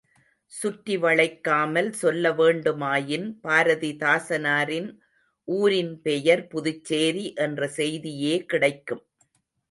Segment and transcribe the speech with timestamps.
[0.53, 4.89] சுற்றி வளைக்காமல் சொல்ல வேண்டுமாயின், பாரதிதாசனாரின்
[5.47, 9.03] ஊரின் பெயர் புதுச்சேரி என்ற செய்தியே கிடைக்கும்.